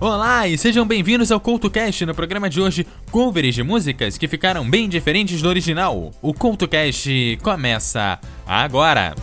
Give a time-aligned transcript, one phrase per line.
[0.00, 4.68] Olá e sejam bem-vindos ao CoutoCast no programa de hoje, covers de músicas que ficaram
[4.68, 6.10] bem diferentes do original.
[6.22, 9.14] O CoutoCast começa agora!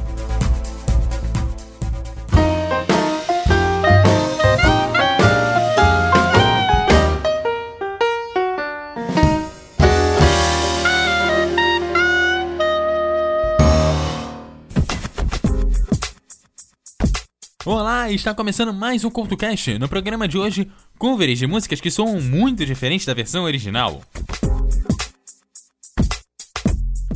[17.67, 19.77] Olá, está começando mais um CoutoCast.
[19.77, 24.01] No programa de hoje, covers de músicas que soam muito diferentes da versão original.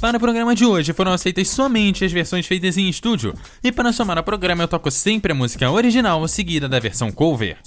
[0.01, 3.33] Para o programa de hoje foram aceitas somente as versões feitas em estúdio,
[3.63, 7.57] e para somar ao programa eu toco sempre a música original seguida da versão cover.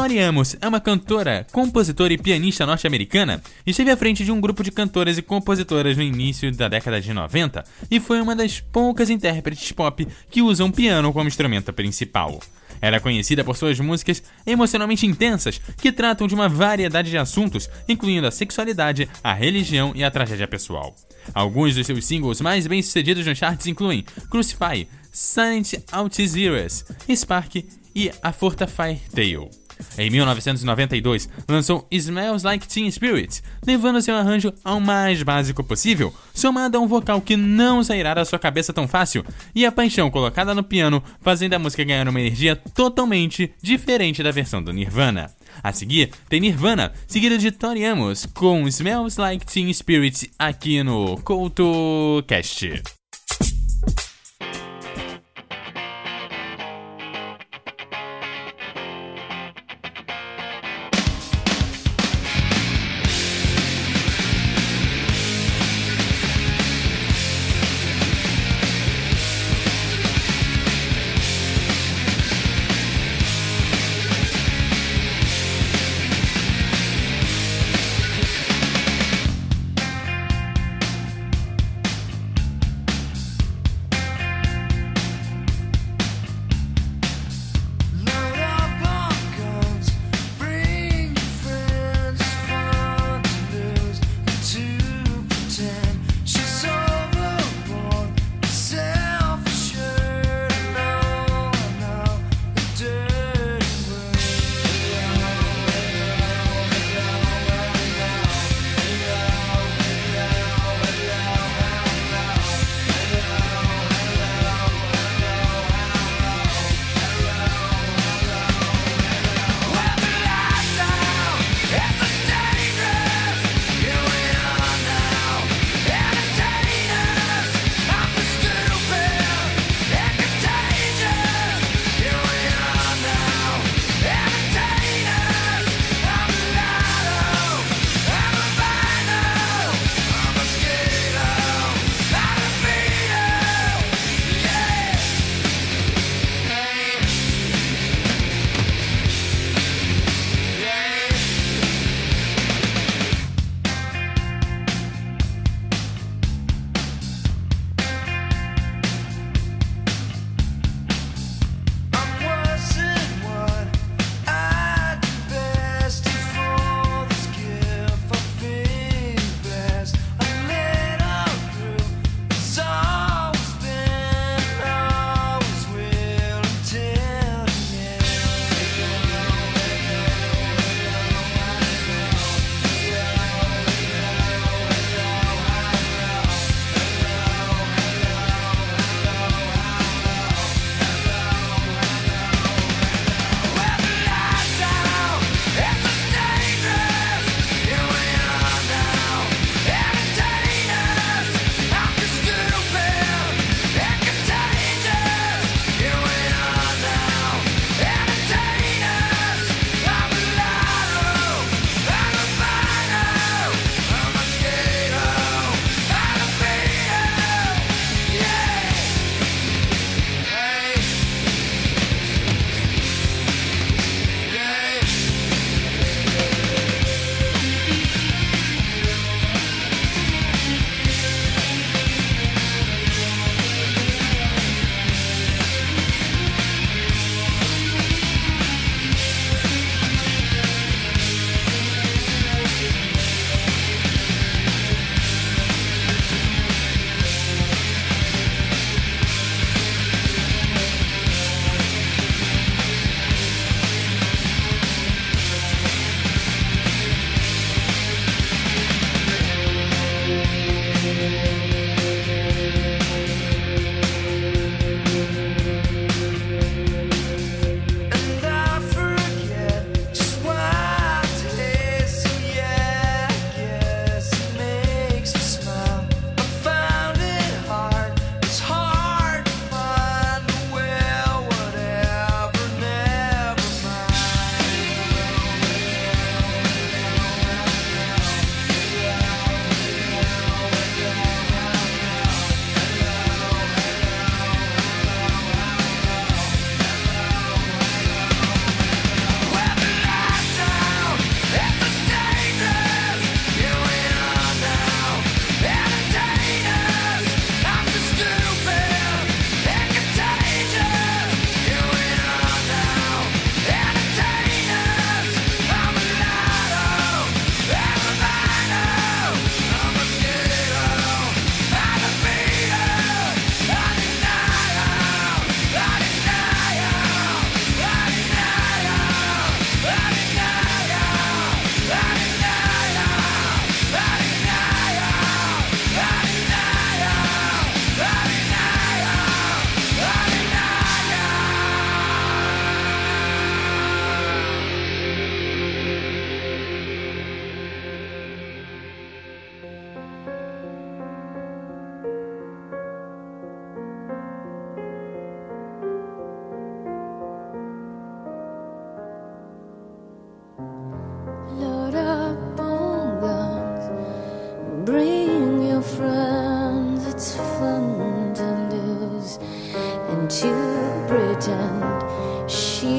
[0.00, 3.42] Tori Amos é uma cantora, compositora e pianista norte-americana.
[3.66, 7.12] Esteve à frente de um grupo de cantoras e compositoras no início da década de
[7.12, 12.40] 90 e foi uma das poucas intérpretes pop que usam piano como instrumento principal.
[12.80, 17.68] Era é conhecida por suas músicas emocionalmente intensas que tratam de uma variedade de assuntos,
[17.86, 20.96] incluindo a sexualidade, a religião e a tragédia pessoal.
[21.34, 27.56] Alguns dos seus singles mais bem-sucedidos nos charts incluem Crucify, Silent Out Zeros, Spark
[27.94, 29.59] e A Fortify Tale.
[29.98, 36.76] Em 1992, lançou Smells Like Teen Spirit, levando seu arranjo ao mais básico possível, somado
[36.76, 40.54] a um vocal que não sairá da sua cabeça tão fácil, e a paixão colocada
[40.54, 45.30] no piano, fazendo a música ganhar uma energia totalmente diferente da versão do Nirvana.
[45.62, 51.18] A seguir, tem Nirvana, seguida de Tori Amos, com Smells Like Teen Spirit aqui no
[51.18, 52.99] CoutoCast.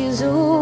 [0.01, 0.60] you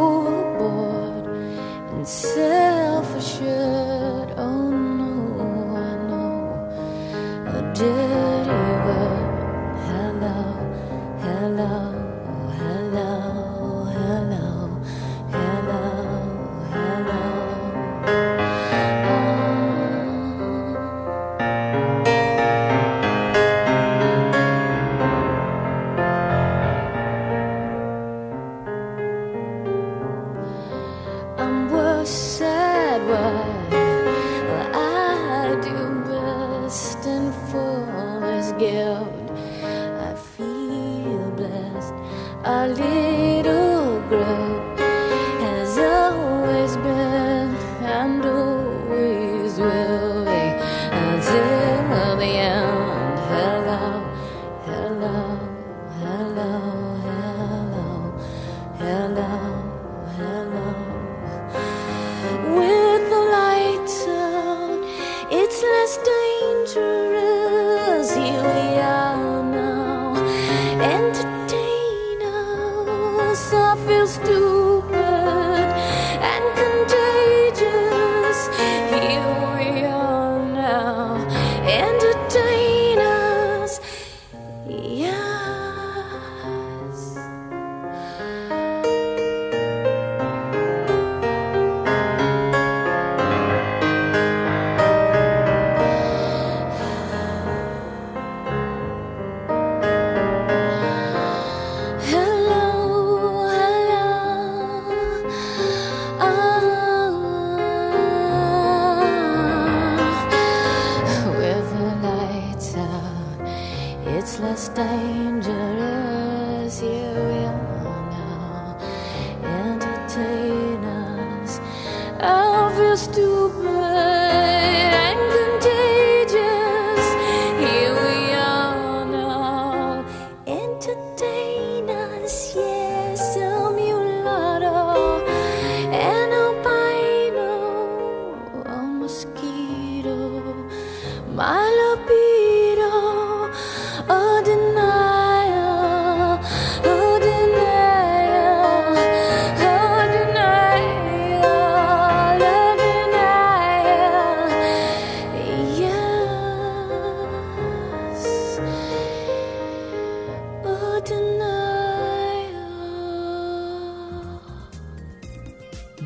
[141.39, 142.38] my love be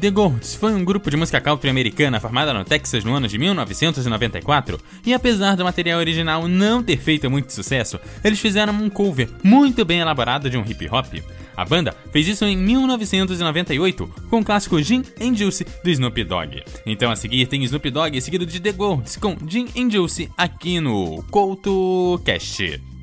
[0.04, 3.38] The Goats foi um grupo de música country americana formada no Texas no ano de
[3.38, 9.30] 1994, e apesar do material original não ter feito muito sucesso, eles fizeram um cover
[9.42, 11.08] muito bem elaborado de um hip hop.
[11.56, 16.66] A banda fez isso em 1998 com o clássico Gin and Juice do Snoop Dogg.
[16.86, 20.82] Então a seguir tem Snoop Dogg seguido de The Goats com Gin and Juice aqui
[20.82, 22.62] no Couto Cast.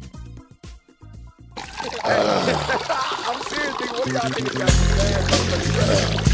[2.04, 2.30] I'm
[4.12, 6.29] what y'all think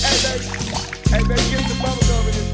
[0.00, 1.56] hey, baby.
[1.80, 2.52] Bubble gum in this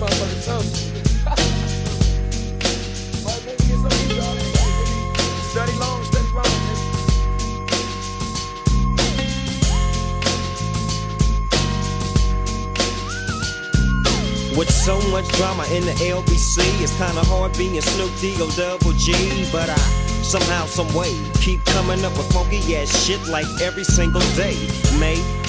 [14.56, 19.48] With so much drama in the LBC, it's kinda hard being Snoop D-O double G,
[19.50, 19.76] but I
[20.22, 24.54] somehow, some way keep coming up with funky ass shit like every single day.
[24.98, 25.41] May I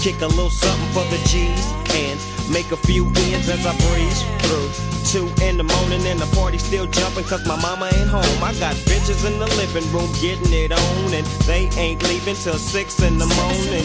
[0.00, 1.60] Kick a little something for the G's
[1.92, 2.18] and
[2.50, 4.72] make a few ends as I breeze through.
[5.04, 8.24] Two in the morning and the party still jumping cause my mama ain't home.
[8.42, 12.56] I got bitches in the living room getting it on and they ain't leaving till
[12.56, 13.84] six in the morning.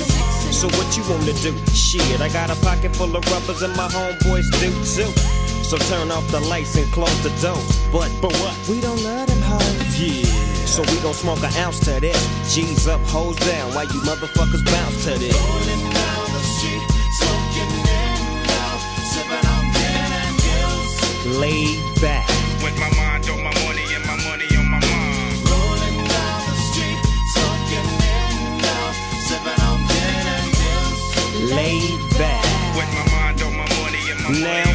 [0.56, 1.52] So what you wanna do?
[1.76, 5.12] Shit, I got a pocket full of rubbers and my homeboys do too.
[5.68, 7.76] So turn off the lights and close the doors.
[7.92, 8.56] But, but what?
[8.70, 10.00] We don't love them hoes.
[10.00, 10.55] Yeah.
[10.66, 12.54] So we gon' smoke an ounce to this.
[12.54, 15.36] G's up, hoes down, while you motherfuckers bounce to this.
[21.40, 22.28] laid back.
[22.64, 25.38] With my mind on my money and my money on my mind.
[25.50, 27.00] Rolling down the street,
[27.34, 28.86] smoking in now,
[29.28, 31.52] sipping on gin and juice.
[31.52, 32.46] Laid back.
[32.78, 34.75] With my mind on my money and my now, money on my back.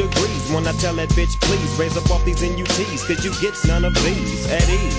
[0.00, 3.54] degrees when I tell that bitch, please raise up off these NUTs, cause you get
[3.66, 4.96] none of these at ease.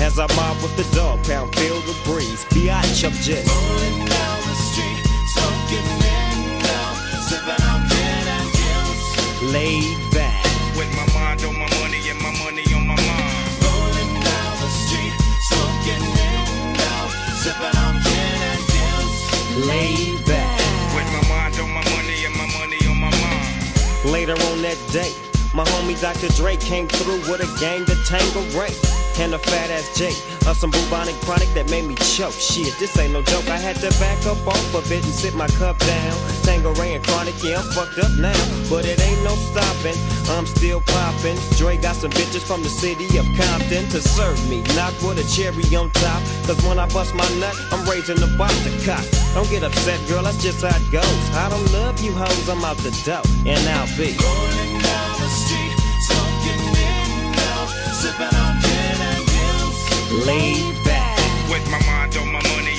[0.00, 2.44] As I mob with the dog pound, feel the breeze.
[2.52, 5.00] Biatch, I'm just rolling down the street,
[5.32, 6.86] smoking window,
[7.28, 9.52] sipping on gin and juice.
[9.52, 10.44] laid back.
[10.76, 13.48] With my mind on my money and my money on my mind.
[13.64, 15.14] Rolling down the street,
[15.48, 17.00] smoking window,
[17.42, 19.68] sipping on gin and juice.
[19.68, 20.09] laid
[24.10, 25.14] Later on that day,
[25.54, 26.34] my homie Dr.
[26.34, 28.74] Dre came through with a gang to Tango Ray.
[29.20, 30.08] And a fat ass J
[30.48, 32.32] of some bubonic chronic that made me choke.
[32.32, 33.46] Shit, this ain't no joke.
[33.52, 36.16] I had to back up off of it and sit my cup down.
[36.42, 38.40] Tanqueray and chronic, yeah, I'm fucked up now.
[38.72, 39.92] But it ain't no stopping.
[40.32, 41.36] I'm still popping.
[41.60, 44.64] Dre got some bitches from the city of Compton to serve me.
[44.72, 46.24] Not with a cherry on top.
[46.48, 49.04] Cause when I bust my nut, I'm raising the bar to cock.
[49.36, 51.24] Don't get upset, girl, that's just how it goes.
[51.36, 53.20] I don't love you hoes, I'm out the dough.
[53.44, 54.16] And I'll be.
[54.16, 55.76] Rolling down the street,
[56.08, 57.68] smoking window,
[58.00, 58.49] sipping on.
[60.12, 61.18] Laid back.
[61.50, 62.69] With my mind on my money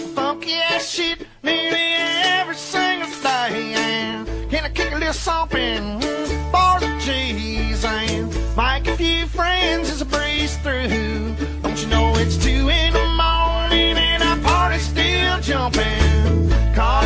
[0.00, 1.94] funky ass shit nearly
[2.40, 4.24] every single day.
[4.50, 6.00] Can I kick a little something
[6.50, 7.84] for the G's?
[7.84, 11.34] And make a few friends as I breeze through.
[11.62, 16.50] Don't you know it's two in the morning and our party's still jumping?
[16.74, 17.05] Cause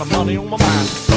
[0.00, 1.09] my money money on my mind.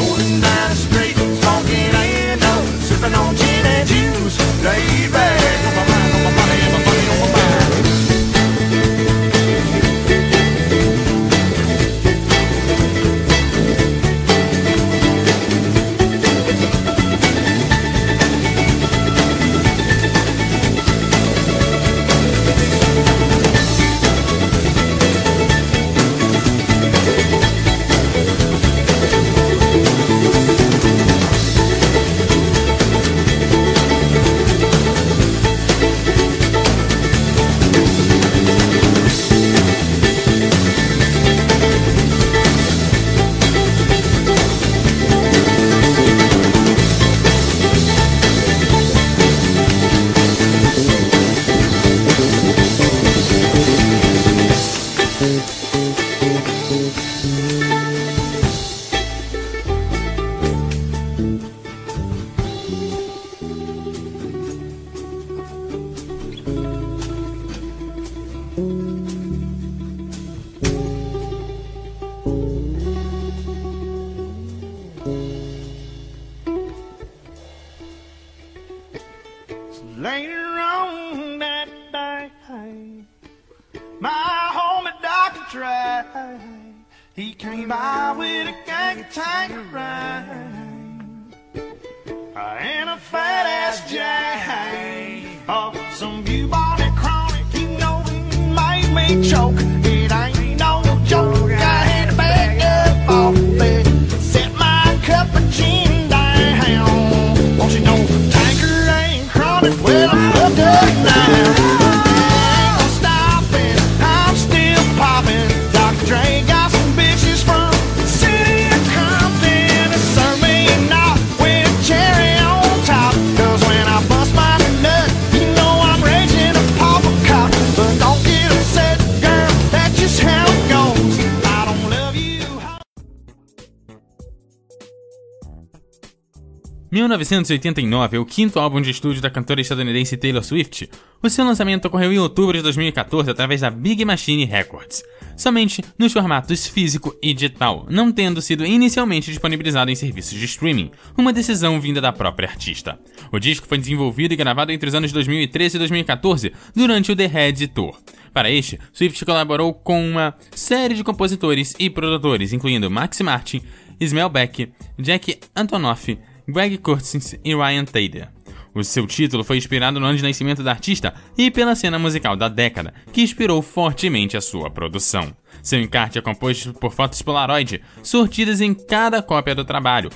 [136.93, 140.87] 1989 é o quinto álbum de estúdio da cantora estadunidense Taylor Swift.
[141.23, 145.03] O seu lançamento ocorreu em outubro de 2014 através da Big Machine Records,
[145.35, 150.91] somente nos formatos físico e digital, não tendo sido inicialmente disponibilizado em serviços de streaming,
[151.17, 152.99] uma decisão vinda da própria artista.
[153.31, 157.25] O disco foi desenvolvido e gravado entre os anos 2013 e 2014, durante o The
[157.25, 157.97] Head Tour.
[158.31, 163.63] Para este, Swift colaborou com uma série de compositores e produtores, incluindo Max Martin,
[163.99, 168.29] Ismael Beck, Jack Antonoff, Greg Curtis e Ryan Tedder.
[168.75, 172.35] O seu título foi inspirado no ano de nascimento da artista e pela cena musical
[172.35, 175.31] da década, que inspirou fortemente a sua produção.
[175.61, 180.09] Seu encarte é composto por fotos Polaroid, sortidas em cada cópia do trabalho,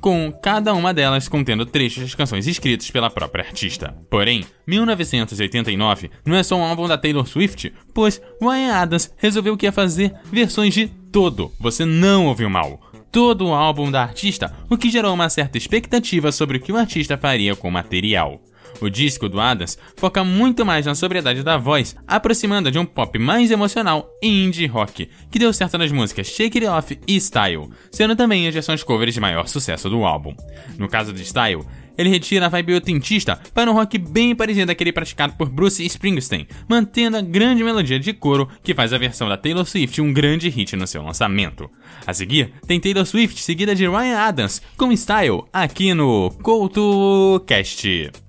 [0.00, 3.96] com cada uma delas contendo trechos das canções escritas pela própria artista.
[4.08, 9.66] Porém, 1989 não é só um álbum da Taylor Swift, pois Ryan Adams resolveu que
[9.66, 11.50] ia fazer versões de todo.
[11.58, 12.83] Você não ouviu mal
[13.14, 16.76] todo o álbum da artista, o que gerou uma certa expectativa sobre o que o
[16.76, 18.42] artista faria com o material.
[18.80, 23.16] O disco do Adams foca muito mais na sobriedade da voz, aproximando de um pop
[23.16, 27.70] mais emocional e indie rock, que deu certo nas músicas Shake It Off e Style,
[27.92, 30.34] sendo também as versões covers de maior sucesso do álbum.
[30.76, 31.64] No caso de Style,
[31.96, 36.46] ele retira a vibe otentista para um rock bem parecido àquele praticado por Bruce Springsteen,
[36.68, 40.48] mantendo a grande melodia de coro que faz a versão da Taylor Swift um grande
[40.48, 41.70] hit no seu lançamento.
[42.06, 48.23] A seguir, tem Taylor Swift seguida de Ryan Adams com Style aqui no CoutoCast.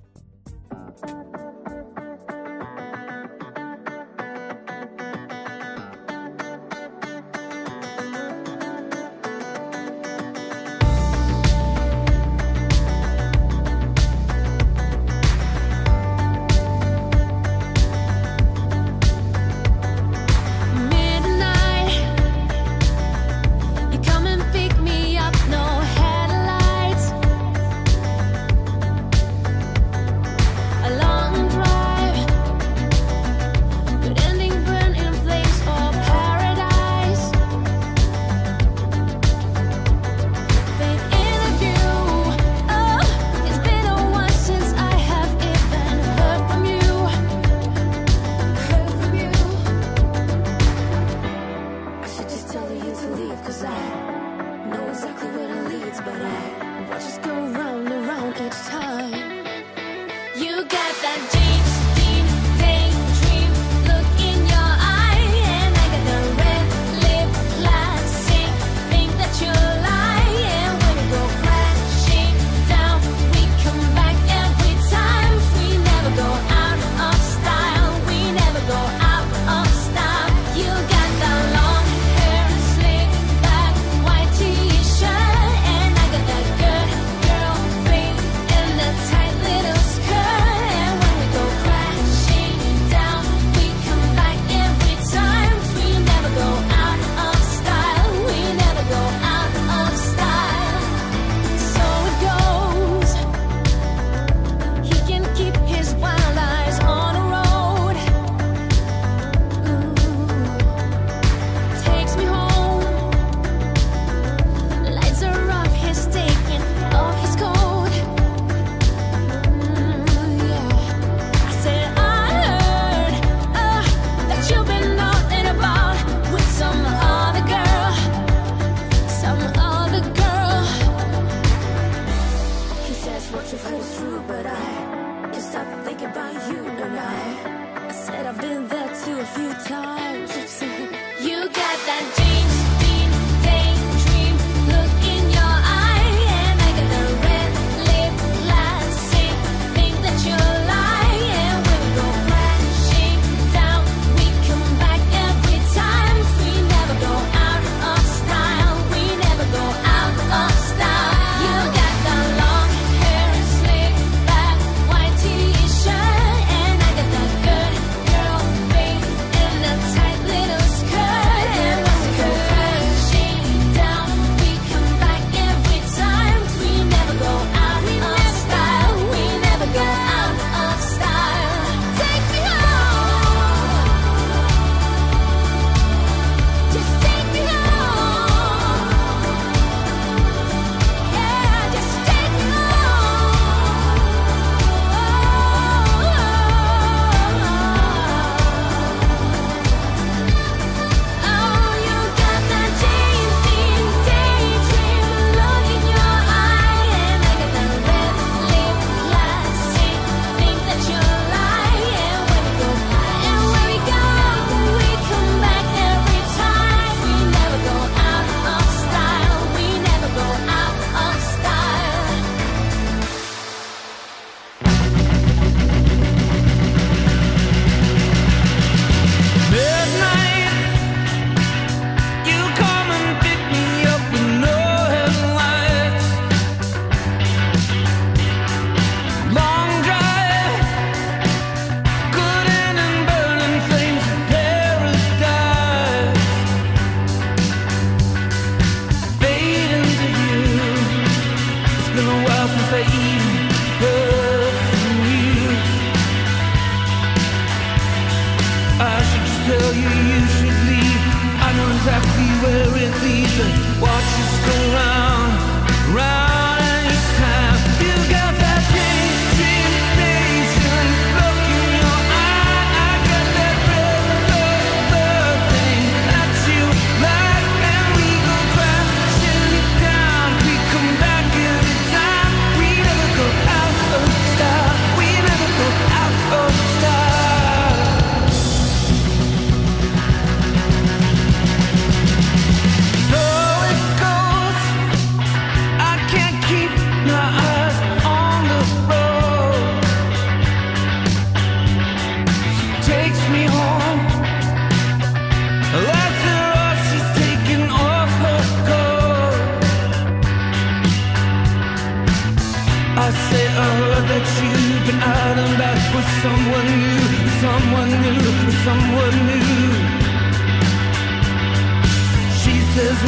[259.46, 261.04] tell you you should leave.
[261.48, 263.65] I know exactly where it leads.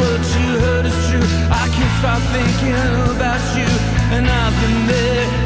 [0.00, 1.28] What you heard is true.
[1.50, 2.74] I can't stop thinking
[3.14, 3.68] about you,
[4.14, 5.37] and I've been there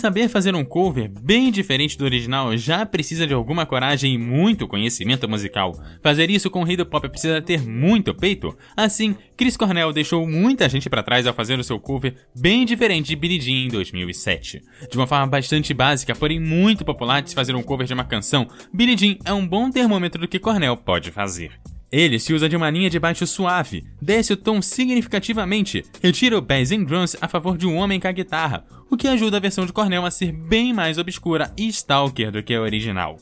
[0.00, 4.66] saber fazer um cover bem diferente do original já precisa de alguma coragem e muito
[4.66, 8.56] conhecimento musical, fazer isso com o rei do pop precisa ter muito peito?
[8.74, 13.08] Assim, Chris Cornell deixou muita gente pra trás ao fazer o seu cover bem diferente
[13.08, 14.62] de Billie Jean em 2007.
[14.90, 18.04] De uma forma bastante básica, porém muito popular de se fazer um cover de uma
[18.04, 21.52] canção, Billie Jean é um bom termômetro do que Cornell pode fazer.
[21.92, 26.40] Ele se usa de uma linha de baixo suave, desce o tom significativamente, retira o
[26.40, 29.40] bass and drums a favor de um homem com a guitarra, o que ajuda a
[29.40, 33.16] versão de Cornell a ser bem mais obscura e stalker do que a original.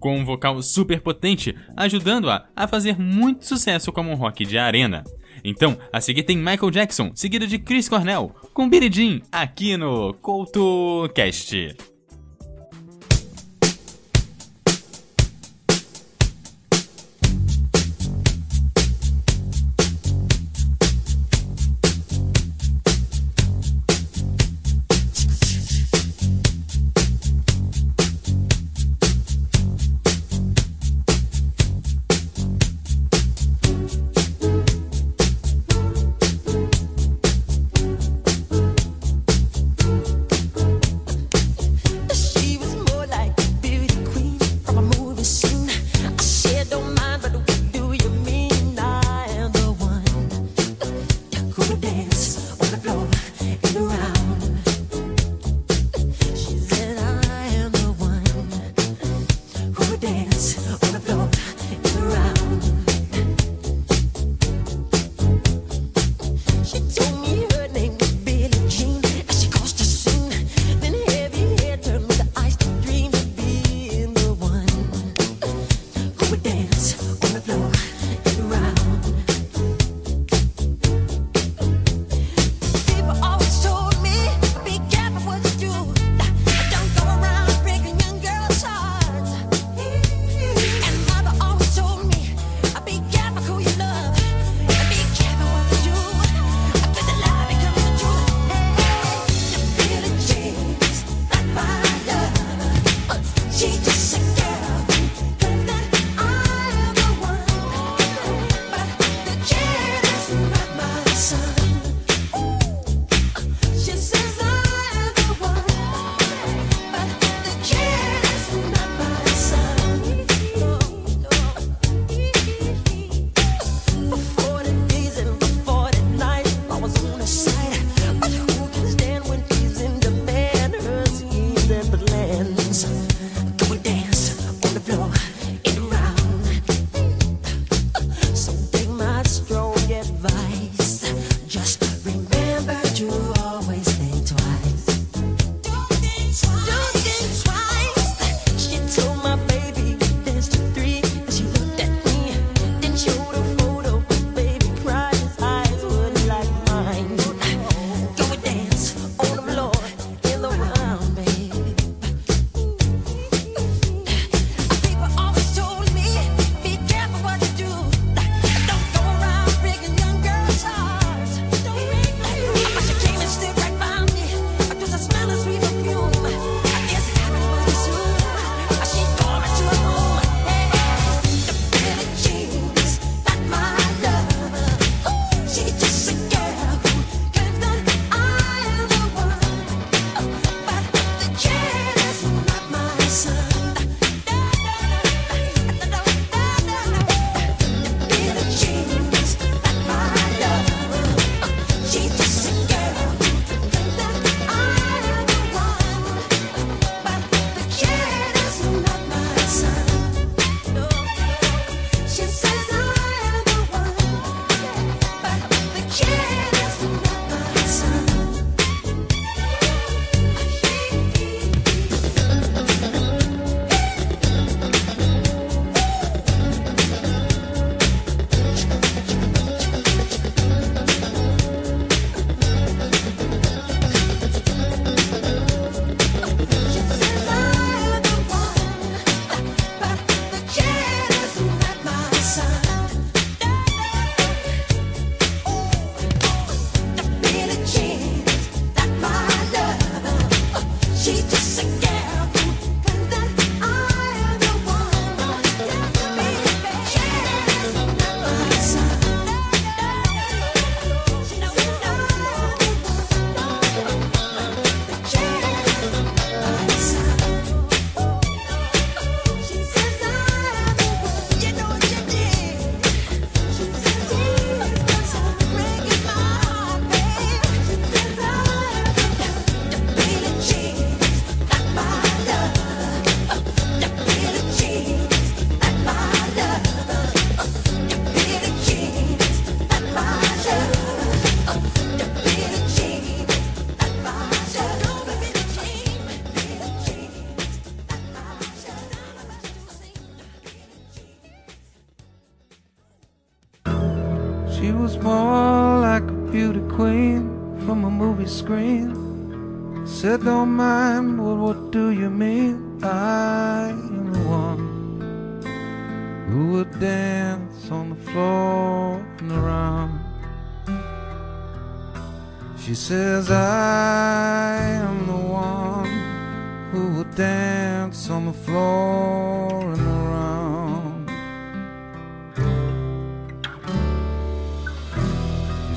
[0.00, 5.04] Com um vocal super potente, ajudando-a a fazer muito sucesso como um rock de arena.
[5.44, 10.14] Então, a seguir tem Michael Jackson, seguido de Chris Cornell, com Billie Jean, aqui no
[10.14, 11.95] CoutoCast.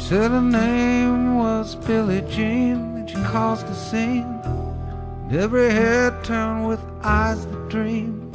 [0.09, 4.41] Said her name was Billie Jean, and she caused a scene.
[5.21, 8.31] And every head turned with eyes that dream,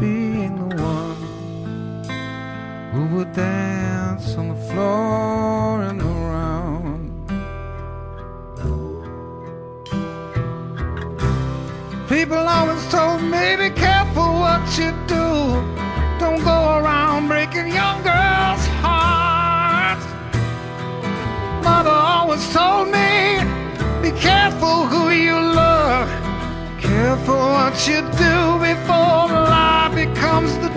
[0.00, 1.20] being the one
[2.92, 7.10] who would dance on the floor and around.
[12.08, 15.26] People always told me be careful what you do.
[16.18, 18.19] Don't go around breaking young girls'
[24.12, 26.08] careful who you love.
[26.80, 30.69] Careful what you do before the lie becomes the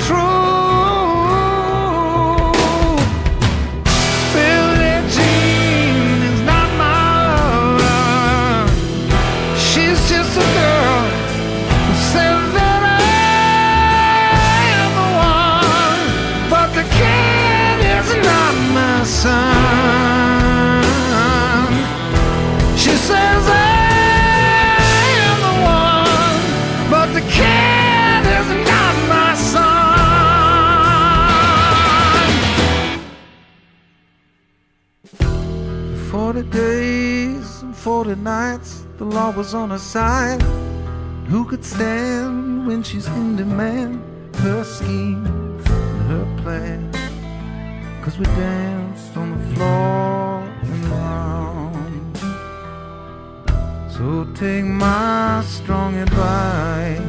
[36.43, 40.41] 40 days and 40 nights, the law was on her side.
[41.27, 44.01] Who could stand when she's in demand?
[44.37, 46.91] Her scheme and her plan.
[48.03, 52.17] Cause we danced on the floor and around.
[53.89, 56.99] So take my strong advice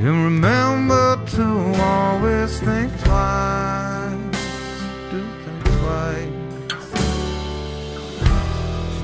[0.00, 1.44] and remember to
[1.80, 3.87] always think twice.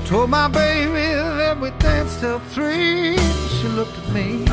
[0.05, 3.17] Told my baby that we danced till three.
[3.49, 4.45] She looked at me,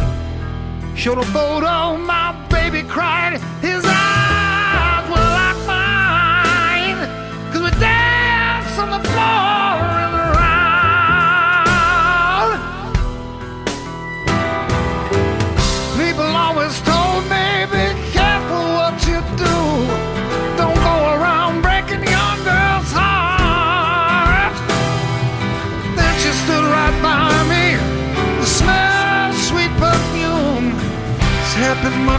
[0.97, 1.97] showed a photo.
[1.99, 3.39] My baby cried.
[3.61, 6.99] His eyes were like mine.
[7.53, 9.62] Cause we danced on the floor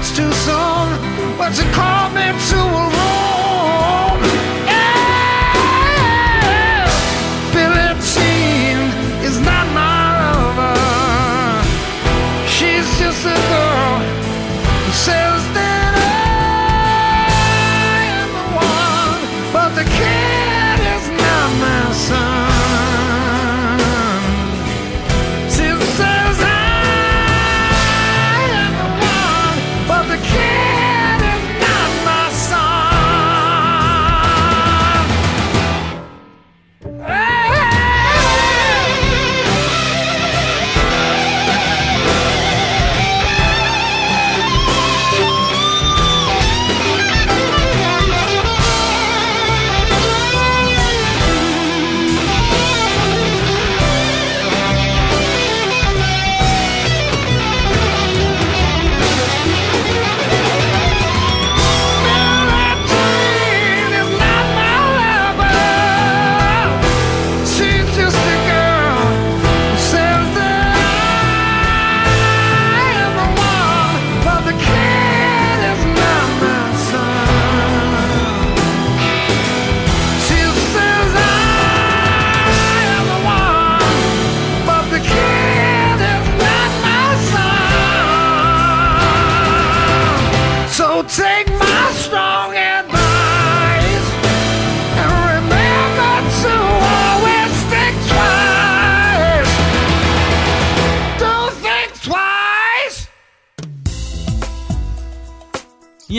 [0.04, 1.38] much too soon.
[1.38, 3.13] But she called me to a room.